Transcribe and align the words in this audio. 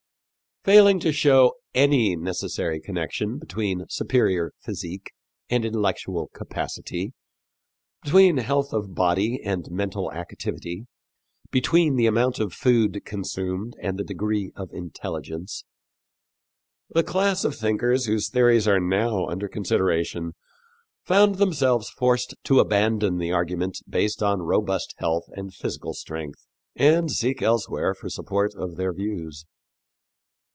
Failing 0.63 0.99
to 0.99 1.11
show 1.11 1.55
any 1.73 2.15
necessary 2.15 2.79
connection 2.79 3.39
between 3.39 3.87
superior 3.89 4.53
physique 4.63 5.09
and 5.49 5.65
intellectual 5.65 6.27
capacity, 6.35 7.13
between 8.03 8.37
health 8.37 8.71
of 8.71 8.93
body 8.93 9.41
and 9.43 9.71
mental 9.71 10.13
activity, 10.13 10.85
between 11.49 11.95
the 11.95 12.05
amount 12.05 12.37
of 12.39 12.53
food 12.53 13.03
consumed 13.05 13.75
and 13.81 13.97
the 13.97 14.03
degree 14.03 14.51
of 14.55 14.71
intelligence, 14.71 15.65
the 16.91 17.01
class 17.01 17.43
of 17.43 17.55
thinkers 17.55 18.05
whose 18.05 18.29
theories 18.29 18.67
are 18.67 18.79
now 18.79 19.25
under 19.27 19.47
consideration 19.49 20.35
found 21.01 21.39
themselves 21.39 21.89
forced 21.89 22.35
to 22.43 22.59
abandon 22.59 23.17
the 23.17 23.31
argument 23.31 23.79
based 23.89 24.21
on 24.21 24.43
robust 24.43 24.93
health 24.99 25.25
and 25.31 25.55
physical 25.55 25.95
strength 25.95 26.45
and 26.75 27.09
seek 27.11 27.41
elsewhere 27.41 27.95
for 27.95 28.11
support 28.11 28.53
of 28.53 28.75
their 28.75 28.93
views. 28.93 29.47